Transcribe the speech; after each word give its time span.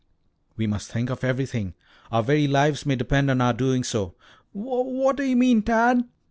"We 0.57 0.65
must 0.65 0.89
think 0.91 1.11
of 1.11 1.23
everything. 1.23 1.75
Our 2.11 2.23
very 2.23 2.47
lives 2.47 2.87
may 2.87 2.95
depend 2.95 3.29
on 3.29 3.39
our 3.39 3.53
doing 3.53 3.83
so." 3.83 4.15
"Wha 4.51 4.81
what 4.81 5.17
do 5.17 5.21
you 5.23 5.35
mean, 5.35 5.61
Tad?" 5.61 6.07